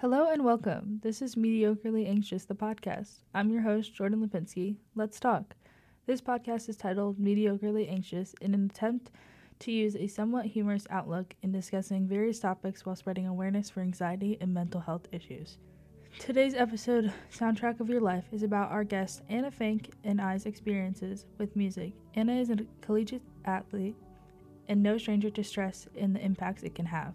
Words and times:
Hello 0.00 0.30
and 0.30 0.42
welcome. 0.42 0.98
This 1.02 1.20
is 1.20 1.34
Mediocrely 1.34 2.08
Anxious, 2.08 2.46
the 2.46 2.54
podcast. 2.54 3.18
I'm 3.34 3.50
your 3.50 3.60
host, 3.60 3.92
Jordan 3.92 4.26
Lipinski. 4.26 4.76
Let's 4.94 5.20
talk. 5.20 5.54
This 6.06 6.22
podcast 6.22 6.70
is 6.70 6.78
titled 6.78 7.18
Mediocrely 7.18 7.86
Anxious 7.86 8.34
in 8.40 8.54
an 8.54 8.64
attempt 8.64 9.10
to 9.58 9.70
use 9.70 9.96
a 9.96 10.06
somewhat 10.06 10.46
humorous 10.46 10.86
outlook 10.88 11.34
in 11.42 11.52
discussing 11.52 12.08
various 12.08 12.40
topics 12.40 12.86
while 12.86 12.96
spreading 12.96 13.26
awareness 13.26 13.68
for 13.68 13.82
anxiety 13.82 14.38
and 14.40 14.54
mental 14.54 14.80
health 14.80 15.06
issues. 15.12 15.58
Today's 16.18 16.54
episode, 16.54 17.12
Soundtrack 17.30 17.80
of 17.80 17.90
Your 17.90 18.00
Life, 18.00 18.24
is 18.32 18.42
about 18.42 18.70
our 18.70 18.84
guest 18.84 19.20
Anna 19.28 19.50
Fink 19.50 19.90
and 20.04 20.18
I's 20.18 20.46
experiences 20.46 21.26
with 21.36 21.54
music. 21.54 21.92
Anna 22.14 22.40
is 22.40 22.48
a 22.48 22.56
collegiate 22.80 23.20
athlete 23.44 23.96
and 24.66 24.82
no 24.82 24.96
stranger 24.96 25.28
to 25.28 25.44
stress 25.44 25.88
and 25.94 26.16
the 26.16 26.24
impacts 26.24 26.62
it 26.62 26.74
can 26.74 26.86
have. 26.86 27.12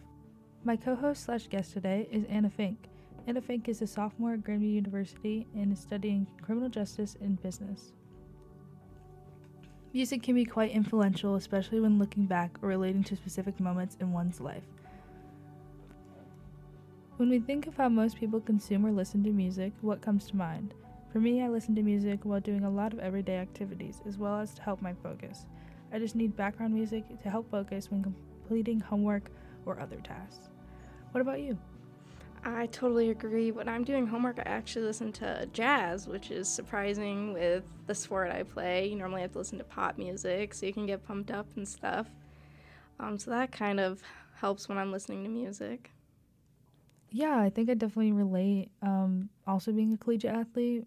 My 0.65 0.75
co 0.75 0.95
host 0.95 1.25
slash 1.25 1.45
guest 1.45 1.73
today 1.73 2.07
is 2.11 2.23
Anna 2.27 2.49
Fink. 2.49 2.89
Anna 3.27 3.39
Fink 3.39 3.69
is 3.69 3.83
a 3.83 3.87
sophomore 3.87 4.33
at 4.33 4.43
Grand 4.43 4.61
View 4.61 4.71
University 4.71 5.45
and 5.53 5.71
is 5.71 5.79
studying 5.79 6.25
criminal 6.41 6.69
justice 6.69 7.15
and 7.21 7.39
business. 7.39 7.91
Music 9.93 10.23
can 10.23 10.33
be 10.33 10.43
quite 10.43 10.71
influential, 10.71 11.35
especially 11.35 11.79
when 11.79 11.99
looking 11.99 12.25
back 12.25 12.57
or 12.63 12.69
relating 12.69 13.03
to 13.03 13.15
specific 13.15 13.59
moments 13.59 13.95
in 14.01 14.11
one's 14.11 14.41
life. 14.41 14.63
When 17.17 17.29
we 17.29 17.37
think 17.37 17.67
of 17.67 17.77
how 17.77 17.87
most 17.87 18.17
people 18.17 18.39
consume 18.39 18.87
or 18.87 18.91
listen 18.91 19.23
to 19.25 19.29
music, 19.29 19.71
what 19.81 20.01
comes 20.01 20.25
to 20.29 20.35
mind? 20.35 20.73
For 21.13 21.19
me, 21.19 21.43
I 21.43 21.47
listen 21.47 21.75
to 21.75 21.83
music 21.83 22.21
while 22.23 22.39
doing 22.39 22.63
a 22.63 22.71
lot 22.71 22.91
of 22.91 22.97
everyday 22.97 23.37
activities, 23.37 24.01
as 24.07 24.17
well 24.17 24.39
as 24.39 24.55
to 24.55 24.63
help 24.63 24.81
my 24.81 24.95
focus. 25.03 25.45
I 25.93 25.99
just 25.99 26.15
need 26.15 26.35
background 26.35 26.73
music 26.73 27.03
to 27.21 27.29
help 27.29 27.51
focus 27.51 27.91
when 27.91 28.01
completing 28.01 28.79
homework 28.79 29.29
or 29.67 29.79
other 29.79 29.97
tasks. 29.97 30.49
What 31.15 31.21
about 31.21 31.39
you? 31.39 31.57
I 32.43 32.65
totally 32.65 33.09
agree. 33.09 33.49
When 33.49 33.69
I'm 33.69 33.85
doing 33.85 34.05
homework, 34.05 34.37
I 34.37 34.41
actually 34.41 34.83
listen 34.83 35.13
to 35.13 35.47
jazz, 35.53 36.09
which 36.09 36.29
is 36.29 36.49
surprising 36.49 37.31
with 37.31 37.63
the 37.87 37.95
sport 37.95 38.31
I 38.31 38.43
play. 38.43 38.89
You 38.89 38.97
normally 38.97 39.21
have 39.21 39.31
to 39.31 39.37
listen 39.37 39.57
to 39.59 39.63
pop 39.63 39.97
music, 39.97 40.53
so 40.53 40.65
you 40.65 40.73
can 40.73 40.85
get 40.85 41.07
pumped 41.07 41.31
up 41.31 41.47
and 41.55 41.65
stuff. 41.65 42.07
Um, 42.99 43.17
so 43.17 43.31
that 43.31 43.53
kind 43.53 43.79
of 43.79 44.01
helps 44.33 44.67
when 44.67 44.77
I'm 44.77 44.91
listening 44.91 45.23
to 45.23 45.29
music. 45.29 45.91
Yeah, 47.11 47.39
I 47.39 47.49
think 47.49 47.69
I 47.69 47.75
definitely 47.75 48.11
relate. 48.11 48.71
Um, 48.81 49.29
also, 49.47 49.71
being 49.71 49.93
a 49.93 49.97
collegiate 49.97 50.35
athlete, 50.35 50.83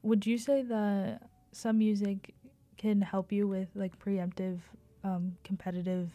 would 0.00 0.24
you 0.24 0.38
say 0.38 0.62
that 0.62 1.28
some 1.52 1.76
music 1.76 2.34
can 2.78 3.02
help 3.02 3.30
you 3.30 3.46
with 3.46 3.68
like 3.74 3.98
preemptive 3.98 4.60
um, 5.04 5.36
competitive 5.44 6.08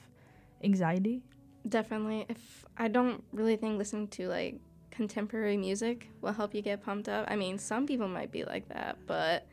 anxiety? 0.63 1.22
Definitely. 1.67 2.25
If 2.29 2.65
I 2.77 2.87
don't 2.87 3.23
really 3.31 3.55
think 3.55 3.77
listening 3.77 4.07
to 4.09 4.27
like 4.27 4.59
contemporary 4.89 5.57
music 5.57 6.09
will 6.21 6.33
help 6.33 6.53
you 6.53 6.61
get 6.61 6.83
pumped 6.83 7.07
up. 7.07 7.25
I 7.29 7.35
mean, 7.35 7.57
some 7.57 7.87
people 7.87 8.07
might 8.07 8.31
be 8.31 8.43
like 8.43 8.67
that, 8.69 8.97
but 9.05 9.47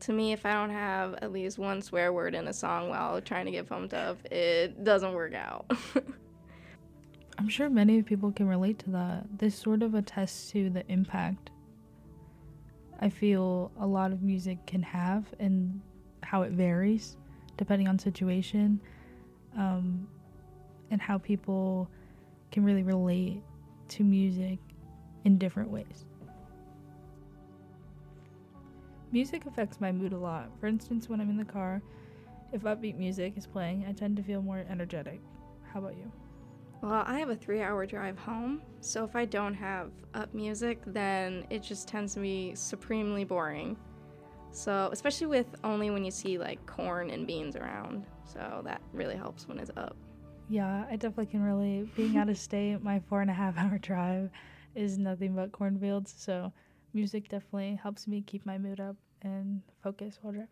to 0.00 0.12
me, 0.12 0.32
if 0.32 0.46
I 0.46 0.52
don't 0.52 0.70
have 0.70 1.14
at 1.14 1.32
least 1.32 1.58
one 1.58 1.82
swear 1.82 2.12
word 2.12 2.34
in 2.34 2.46
a 2.48 2.52
song 2.52 2.88
while 2.88 3.20
trying 3.20 3.46
to 3.46 3.52
get 3.52 3.68
pumped 3.68 3.94
up, 3.94 4.18
it 4.30 4.84
doesn't 4.84 5.12
work 5.12 5.34
out. 5.34 5.70
I'm 7.38 7.48
sure 7.48 7.68
many 7.68 8.02
people 8.02 8.32
can 8.32 8.48
relate 8.48 8.78
to 8.80 8.90
that. 8.90 9.38
This 9.38 9.56
sort 9.56 9.82
of 9.82 9.94
attests 9.94 10.50
to 10.52 10.70
the 10.70 10.84
impact 10.90 11.50
I 13.00 13.08
feel 13.08 13.70
a 13.78 13.86
lot 13.86 14.12
of 14.12 14.22
music 14.22 14.66
can 14.66 14.82
have 14.82 15.24
and 15.38 15.80
how 16.22 16.42
it 16.42 16.52
varies 16.52 17.16
depending 17.56 17.88
on 17.88 17.98
situation. 17.98 18.80
Um, 19.56 20.08
and 20.90 21.00
how 21.00 21.18
people 21.18 21.90
can 22.50 22.64
really 22.64 22.82
relate 22.82 23.42
to 23.88 24.04
music 24.04 24.58
in 25.24 25.38
different 25.38 25.70
ways. 25.70 26.06
Music 29.10 29.46
affects 29.46 29.80
my 29.80 29.90
mood 29.90 30.12
a 30.12 30.18
lot. 30.18 30.50
For 30.60 30.66
instance, 30.66 31.08
when 31.08 31.20
I'm 31.20 31.30
in 31.30 31.36
the 31.36 31.44
car, 31.44 31.80
if 32.52 32.62
upbeat 32.62 32.96
music 32.96 33.34
is 33.36 33.46
playing, 33.46 33.86
I 33.88 33.92
tend 33.92 34.16
to 34.16 34.22
feel 34.22 34.42
more 34.42 34.64
energetic. 34.68 35.20
How 35.72 35.80
about 35.80 35.96
you? 35.96 36.10
Well, 36.82 37.02
I 37.06 37.18
have 37.18 37.28
a 37.28 37.36
three 37.36 37.62
hour 37.62 37.86
drive 37.86 38.18
home, 38.18 38.62
so 38.80 39.04
if 39.04 39.16
I 39.16 39.24
don't 39.24 39.54
have 39.54 39.90
up 40.14 40.32
music, 40.32 40.80
then 40.86 41.44
it 41.50 41.62
just 41.62 41.88
tends 41.88 42.14
to 42.14 42.20
be 42.20 42.54
supremely 42.54 43.24
boring. 43.24 43.76
So, 44.50 44.88
especially 44.92 45.26
with 45.26 45.46
only 45.64 45.90
when 45.90 46.04
you 46.04 46.10
see 46.10 46.38
like 46.38 46.64
corn 46.66 47.10
and 47.10 47.26
beans 47.26 47.56
around. 47.56 48.06
So, 48.24 48.62
that 48.64 48.80
really 48.92 49.16
helps 49.16 49.48
when 49.48 49.58
it's 49.58 49.70
up. 49.76 49.96
Yeah, 50.48 50.86
I 50.88 50.92
definitely 50.92 51.26
can 51.26 51.42
relate. 51.42 51.94
Being 51.94 52.16
out 52.16 52.28
of 52.28 52.38
state, 52.48 52.82
my 52.82 53.00
four 53.00 53.20
and 53.20 53.30
a 53.30 53.34
half 53.34 53.58
hour 53.58 53.78
drive 53.78 54.30
is 54.74 54.96
nothing 54.96 55.34
but 55.34 55.52
cornfields. 55.52 56.14
So 56.16 56.52
music 56.94 57.28
definitely 57.28 57.78
helps 57.82 58.06
me 58.06 58.22
keep 58.22 58.46
my 58.46 58.56
mood 58.56 58.80
up 58.80 58.96
and 59.22 59.60
focus 59.82 60.18
while 60.22 60.32
driving. 60.32 60.48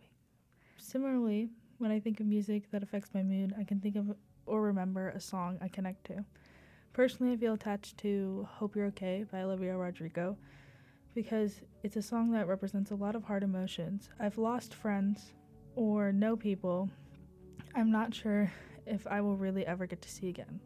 Similarly, 0.76 1.48
when 1.78 1.90
I 1.90 2.00
think 2.00 2.20
of 2.20 2.26
music 2.26 2.70
that 2.72 2.82
affects 2.82 3.10
my 3.14 3.22
mood, 3.22 3.54
I 3.58 3.64
can 3.64 3.80
think 3.80 3.96
of 3.96 4.14
or 4.44 4.62
remember 4.62 5.08
a 5.08 5.20
song 5.20 5.58
I 5.60 5.68
connect 5.68 6.04
to. 6.06 6.24
Personally, 6.92 7.32
I 7.32 7.36
feel 7.36 7.54
attached 7.54 7.98
to 7.98 8.46
Hope 8.50 8.76
You're 8.76 8.86
Okay 8.86 9.24
by 9.30 9.42
Olivia 9.42 9.76
Rodrigo 9.76 10.36
because 11.14 11.62
it's 11.82 11.96
a 11.96 12.02
song 12.02 12.30
that 12.32 12.46
represents 12.46 12.90
a 12.90 12.94
lot 12.94 13.16
of 13.16 13.24
hard 13.24 13.42
emotions. 13.42 14.10
I've 14.20 14.38
lost 14.38 14.74
friends 14.74 15.32
or 15.74 16.12
know 16.12 16.36
people. 16.36 16.88
I'm 17.74 17.90
not 17.90 18.14
sure 18.14 18.52
if 18.86 19.06
I 19.06 19.20
will 19.20 19.36
really 19.36 19.66
ever 19.66 19.86
get 19.86 20.00
to 20.02 20.08
see 20.08 20.28
again. 20.28 20.60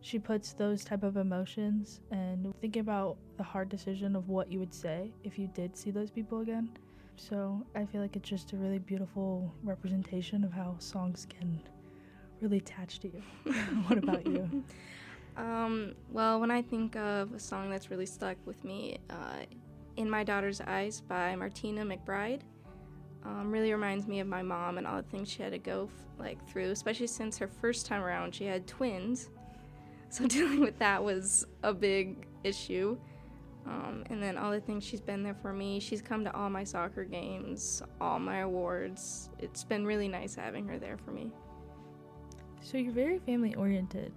She 0.00 0.18
puts 0.18 0.52
those 0.52 0.84
type 0.84 1.02
of 1.02 1.16
emotions 1.16 2.00
and 2.10 2.54
thinking 2.60 2.80
about 2.80 3.16
the 3.36 3.42
hard 3.42 3.68
decision 3.68 4.14
of 4.14 4.28
what 4.28 4.50
you 4.50 4.58
would 4.58 4.72
say 4.72 5.10
if 5.24 5.38
you 5.38 5.48
did 5.48 5.76
see 5.76 5.90
those 5.90 6.10
people 6.10 6.40
again. 6.40 6.70
So 7.16 7.66
I 7.74 7.84
feel 7.84 8.00
like 8.00 8.14
it's 8.14 8.28
just 8.28 8.52
a 8.52 8.56
really 8.56 8.78
beautiful 8.78 9.52
representation 9.64 10.44
of 10.44 10.52
how 10.52 10.76
songs 10.78 11.26
can 11.28 11.60
really 12.40 12.58
attach 12.58 13.00
to 13.00 13.08
you. 13.08 13.52
what 13.86 13.98
about 13.98 14.26
you? 14.26 14.64
Um, 15.38 15.94
well, 16.10 16.40
when 16.40 16.50
I 16.50 16.60
think 16.60 16.96
of 16.96 17.32
a 17.32 17.38
song 17.38 17.70
that's 17.70 17.92
really 17.92 18.06
stuck 18.06 18.36
with 18.44 18.64
me, 18.64 18.98
uh, 19.08 19.44
In 19.96 20.10
My 20.10 20.24
Daughter's 20.24 20.60
Eyes 20.60 21.00
by 21.00 21.36
Martina 21.36 21.84
McBride 21.84 22.40
um, 23.24 23.50
really 23.50 23.72
reminds 23.72 24.06
me 24.06 24.20
of 24.20 24.26
my 24.26 24.42
mom 24.42 24.78
and 24.78 24.86
all 24.86 24.96
the 24.96 25.08
things 25.08 25.30
she 25.30 25.42
had 25.42 25.52
to 25.52 25.58
go 25.58 25.88
f- 25.92 26.04
like 26.18 26.48
through, 26.48 26.70
especially 26.70 27.06
since 27.06 27.38
her 27.38 27.48
first 27.48 27.86
time 27.86 28.02
around 28.02 28.34
she 28.34 28.44
had 28.44 28.66
twins. 28.66 29.30
So 30.10 30.26
dealing 30.26 30.60
with 30.60 30.78
that 30.78 31.04
was 31.04 31.46
a 31.62 31.74
big 31.74 32.26
issue. 32.42 32.96
Um, 33.66 34.04
and 34.08 34.22
then 34.22 34.38
all 34.38 34.50
the 34.50 34.60
things 34.60 34.82
she's 34.82 35.02
been 35.02 35.22
there 35.22 35.34
for 35.34 35.52
me. 35.52 35.80
She's 35.80 36.00
come 36.00 36.24
to 36.24 36.34
all 36.34 36.48
my 36.48 36.64
soccer 36.64 37.04
games, 37.04 37.82
all 38.00 38.18
my 38.18 38.38
awards. 38.38 39.28
It's 39.38 39.64
been 39.64 39.84
really 39.84 40.08
nice 40.08 40.34
having 40.34 40.66
her 40.66 40.78
there 40.78 40.96
for 40.96 41.10
me. 41.10 41.30
So 42.62 42.78
you're 42.78 42.92
very 42.92 43.18
family 43.18 43.54
oriented. 43.54 44.12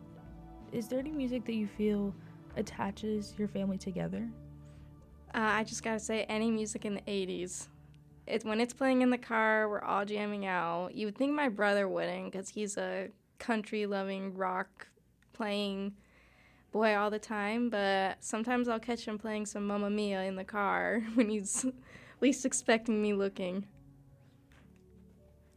Is 0.72 0.88
there 0.88 1.00
any 1.00 1.12
music 1.12 1.44
that 1.44 1.56
you 1.56 1.68
feel 1.68 2.16
attaches 2.56 3.34
your 3.38 3.50
family 3.50 3.78
together? 3.78 4.30
Uh, 5.36 5.40
I 5.40 5.64
just 5.66 5.84
gotta 5.84 6.00
say, 6.00 6.24
any 6.30 6.50
music 6.50 6.86
in 6.86 6.96
the 6.96 7.02
80s 7.02 7.68
it's 8.32 8.46
when 8.46 8.62
it's 8.62 8.74
playing 8.74 9.02
in 9.02 9.10
the 9.10 9.18
car, 9.18 9.68
we're 9.68 9.82
all 9.82 10.06
jamming 10.06 10.46
out. 10.46 10.96
You 10.96 11.08
would 11.08 11.18
think 11.18 11.34
my 11.34 11.50
brother 11.50 11.88
wouldn't 11.88 12.32
because 12.32 12.50
he's 12.50 12.78
a 12.78 13.10
country 13.40 13.86
loving 13.86 14.36
rock 14.36 14.88
playing 15.34 15.94
boy 16.72 16.96
all 16.96 17.10
the 17.10 17.20
time, 17.20 17.70
but 17.70 18.24
sometimes 18.24 18.70
I'll 18.70 18.80
catch 18.80 19.06
him 19.06 19.18
playing 19.18 19.48
some 19.48 19.68
Mamma 19.68 19.90
Mia 19.90 20.24
in 20.24 20.38
the 20.38 20.46
car 20.46 21.04
when 21.16 21.30
he's 21.30 21.66
least 22.22 22.46
expecting 22.46 23.02
me 23.02 23.14
looking. 23.14 23.66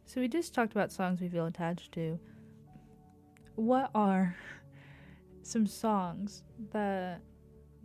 So 0.05 0.19
we 0.19 0.27
just 0.27 0.53
talked 0.53 0.73
about 0.73 0.91
songs 0.91 1.21
we 1.21 1.29
feel 1.29 1.45
attached 1.45 1.93
to. 1.93 2.19
What 3.55 3.89
are 3.95 4.35
some 5.43 5.65
songs 5.65 6.43
that 6.73 7.21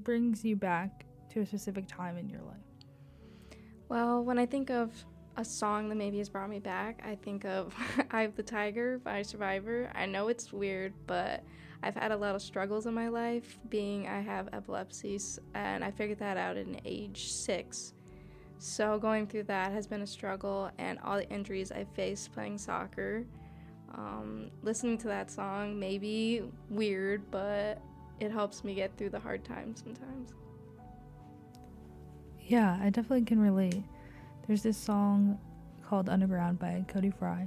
brings 0.02 0.44
you 0.44 0.56
back 0.56 1.04
to 1.30 1.40
a 1.40 1.46
specific 1.46 1.86
time 1.86 2.18
in 2.18 2.28
your 2.28 2.42
life? 2.42 2.69
Well, 3.90 4.22
when 4.22 4.38
I 4.38 4.46
think 4.46 4.70
of 4.70 4.92
a 5.36 5.44
song 5.44 5.88
that 5.88 5.96
maybe 5.96 6.18
has 6.18 6.28
brought 6.28 6.48
me 6.48 6.60
back, 6.60 7.02
I 7.04 7.16
think 7.16 7.44
of 7.44 7.74
"Eye 8.12 8.22
of 8.22 8.36
the 8.36 8.42
Tiger 8.44 9.00
by 9.00 9.22
Survivor. 9.22 9.90
I 9.96 10.06
know 10.06 10.28
it's 10.28 10.52
weird, 10.52 10.94
but 11.08 11.42
I've 11.82 11.96
had 11.96 12.12
a 12.12 12.16
lot 12.16 12.36
of 12.36 12.40
struggles 12.40 12.86
in 12.86 12.94
my 12.94 13.08
life, 13.08 13.58
being 13.68 14.06
I 14.06 14.20
have 14.20 14.48
epilepsy, 14.52 15.18
and 15.54 15.82
I 15.82 15.90
figured 15.90 16.20
that 16.20 16.36
out 16.36 16.56
at 16.56 16.68
age 16.84 17.32
six. 17.32 17.94
So 18.58 18.96
going 18.96 19.26
through 19.26 19.44
that 19.44 19.72
has 19.72 19.88
been 19.88 20.02
a 20.02 20.06
struggle, 20.06 20.70
and 20.78 21.00
all 21.00 21.16
the 21.16 21.28
injuries 21.28 21.72
I 21.72 21.84
faced 21.96 22.32
playing 22.32 22.58
soccer. 22.58 23.26
Um, 23.92 24.52
listening 24.62 24.98
to 24.98 25.08
that 25.08 25.32
song 25.32 25.80
may 25.80 25.98
be 25.98 26.42
weird, 26.68 27.28
but 27.32 27.82
it 28.20 28.30
helps 28.30 28.62
me 28.62 28.72
get 28.72 28.96
through 28.96 29.10
the 29.10 29.18
hard 29.18 29.44
times 29.44 29.82
sometimes. 29.82 30.32
Yeah, 32.50 32.76
I 32.82 32.90
definitely 32.90 33.22
can 33.26 33.38
relate. 33.38 33.84
There's 34.48 34.64
this 34.64 34.76
song 34.76 35.38
called 35.86 36.08
Underground 36.08 36.58
by 36.58 36.84
Cody 36.88 37.12
Fry, 37.16 37.46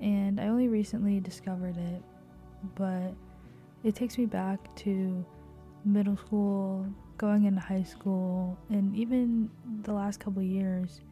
and 0.00 0.40
I 0.40 0.48
only 0.48 0.66
recently 0.66 1.20
discovered 1.20 1.76
it, 1.76 2.02
but 2.74 3.14
it 3.84 3.94
takes 3.94 4.18
me 4.18 4.26
back 4.26 4.74
to 4.78 5.24
middle 5.84 6.16
school, 6.16 6.92
going 7.18 7.44
into 7.44 7.60
high 7.60 7.84
school 7.84 8.58
and 8.68 8.96
even 8.96 9.48
the 9.84 9.92
last 9.92 10.18
couple 10.18 10.42
years 10.42 11.02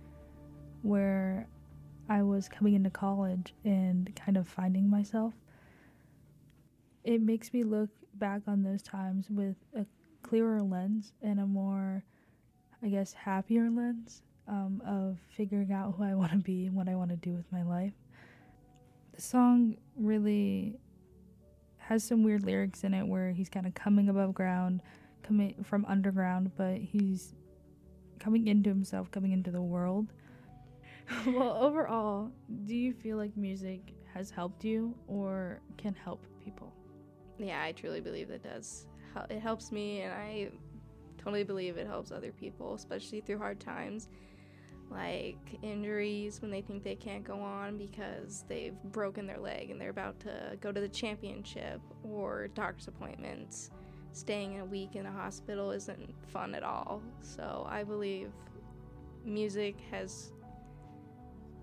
where 0.83 1.47
I 2.09 2.21
was 2.25 2.49
coming 2.49 2.75
into 2.75 2.91
college 2.91 3.55
and 3.65 4.13
kind 4.17 4.37
of 4.37 4.49
finding 4.49 4.91
myself, 4.91 5.35
it 7.05 7.23
makes 7.23 7.53
me 7.53 7.63
look 7.63 7.91
back 8.15 8.43
on 8.49 8.65
those 8.65 8.83
times 8.83 9.31
with 9.31 9.55
a 9.77 9.87
clearer 10.25 10.61
lens 10.61 11.13
and 11.23 11.39
a 11.39 11.47
more, 11.47 12.03
I 12.85 12.89
guess, 12.89 13.15
happier 13.15 13.71
lens 13.71 14.23
um, 14.47 14.83
of 14.87 15.17
figuring 15.35 15.73
out 15.73 15.95
who 15.97 16.05
I 16.05 16.15
want 16.15 16.33
to 16.33 16.39
be 16.39 16.67
and 16.67 16.77
what 16.77 16.89
I 16.89 16.95
want 16.95 17.11
to 17.11 17.17
do 17.17 17.33
with 17.33 17.51
my 17.51 17.63
life. 17.63 17.95
The 19.15 19.23
song 19.23 19.77
really 19.97 20.77
has 21.79 22.05
some 22.05 22.23
weird 22.23 22.45
lyrics 22.45 22.85
in 22.85 22.93
it 22.93 23.07
where 23.07 23.31
he's 23.31 23.49
kind 23.49 23.67
of 23.67 23.73
coming 23.73 24.11
above 24.11 24.35
ground, 24.35 24.83
coming 25.23 25.55
from 25.65 25.87
underground, 25.87 26.51
but 26.57 26.77
he's 26.77 27.35
coming 28.19 28.49
into 28.49 28.69
himself, 28.69 29.11
coming 29.11 29.33
into 29.33 29.51
the 29.51 29.63
world. 29.63 30.13
well, 31.27 31.57
overall, 31.61 32.31
do 32.65 32.75
you 32.75 32.93
feel 32.93 33.17
like 33.17 33.35
music 33.37 33.95
has 34.13 34.31
helped 34.31 34.65
you 34.65 34.95
or 35.07 35.61
can 35.79 35.95
help 35.95 36.25
people? 36.45 36.73
Yeah, 37.39 37.63
I 37.63 37.73
truly 37.73 38.01
believe 38.01 38.31
it 38.31 38.43
does. 38.43 38.87
It 39.31 39.41
helps 39.41 39.71
me, 39.71 40.01
and 40.03 40.13
I 40.13 40.51
totally 41.25 41.45
believe 41.45 41.79
it 41.79 41.87
helps 41.87 42.13
other 42.13 42.31
people, 42.33 42.75
especially 42.75 43.21
through 43.23 43.39
hard 43.39 43.59
times 43.59 44.09
like 44.91 45.39
injuries 45.63 46.41
when 46.41 46.51
they 46.51 46.61
think 46.61 46.85
they 46.85 46.95
can't 46.95 47.25
go 47.25 47.41
on 47.41 47.77
because 47.79 48.45
they've 48.49 48.77
broken 48.93 49.27
their 49.27 49.39
leg 49.39 49.71
and 49.71 49.81
they're 49.81 49.91
about 49.91 50.21
to 50.21 50.57
go 50.61 50.71
to 50.71 50.81
the 50.81 50.89
championship 50.89 51.81
or 52.03 52.49
doctor's 52.49 52.89
appointments. 52.89 53.71
Staying 54.13 54.61
a 54.61 54.65
week 54.65 54.95
in 54.95 55.07
a 55.07 55.11
hospital 55.11 55.73
isn't 55.73 56.15
fun 56.29 56.55
at 56.55 56.63
all. 56.63 57.03
So 57.21 57.67
I 57.69 57.83
believe 57.83 58.31
music 59.25 59.77
has 59.91 60.33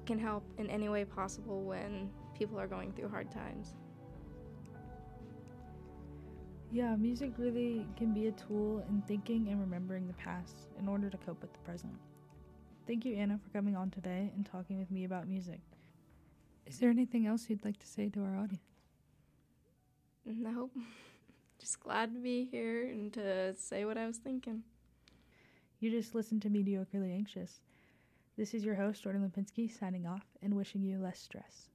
can 0.05 0.17
help 0.17 0.43
in 0.57 0.69
any 0.69 0.89
way 0.89 1.05
possible 1.05 1.61
when 1.61 2.09
people 2.33 2.59
are 2.59 2.67
going 2.67 2.91
through 2.91 3.07
hard 3.07 3.31
times. 3.31 3.75
Yeah, 6.73 6.95
music 6.95 7.33
really 7.37 7.85
can 7.97 8.13
be 8.13 8.27
a 8.27 8.31
tool 8.31 8.81
in 8.87 9.01
thinking 9.01 9.49
and 9.49 9.59
remembering 9.59 10.07
the 10.07 10.13
past 10.13 10.55
in 10.79 10.87
order 10.87 11.09
to 11.09 11.17
cope 11.17 11.41
with 11.41 11.51
the 11.51 11.59
present. 11.59 11.93
Thank 12.87 13.03
you, 13.03 13.15
Anna, 13.15 13.37
for 13.43 13.49
coming 13.49 13.75
on 13.75 13.89
today 13.91 14.31
and 14.35 14.45
talking 14.45 14.79
with 14.79 14.89
me 14.89 15.03
about 15.03 15.27
music. 15.27 15.59
Is 16.65 16.79
there 16.79 16.89
anything 16.89 17.27
else 17.27 17.49
you'd 17.49 17.65
like 17.65 17.77
to 17.79 17.87
say 17.87 18.07
to 18.09 18.23
our 18.23 18.37
audience? 18.37 18.63
Nope. 20.25 20.71
Just 21.59 21.81
glad 21.81 22.13
to 22.13 22.19
be 22.19 22.45
here 22.45 22.87
and 22.89 23.11
to 23.13 23.53
say 23.57 23.83
what 23.83 23.97
I 23.97 24.07
was 24.07 24.17
thinking. 24.17 24.63
You 25.79 25.91
just 25.91 26.15
listened 26.15 26.41
to 26.43 26.49
Mediocrely 26.49 27.13
Anxious. 27.13 27.59
This 28.37 28.53
is 28.53 28.63
your 28.63 28.75
host, 28.75 29.03
Jordan 29.03 29.29
Lipinski, 29.29 29.69
signing 29.71 30.07
off 30.07 30.25
and 30.41 30.55
wishing 30.55 30.81
you 30.83 30.99
less 30.99 31.19
stress. 31.19 31.69